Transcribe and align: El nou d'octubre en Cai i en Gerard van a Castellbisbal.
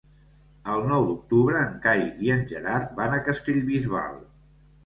El 0.75 0.79
nou 0.91 1.03
d'octubre 1.09 1.59
en 1.65 1.77
Cai 1.83 2.01
i 2.29 2.33
en 2.37 2.41
Gerard 2.53 2.97
van 3.03 3.15
a 3.19 3.23
Castellbisbal. 3.29 4.21